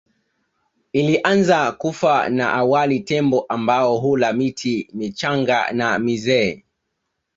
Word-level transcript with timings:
Ilianza 0.93 1.71
kufa 1.71 2.29
na 2.29 2.53
awali 2.53 2.99
Tembo 2.99 3.45
ambao 3.49 3.97
hula 3.97 4.33
miti 4.33 4.89
michanga 4.93 5.71
na 5.71 5.99
mizee 5.99 6.63